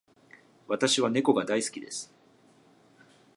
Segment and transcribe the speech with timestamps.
[0.67, 2.11] 私は猫が大好きです。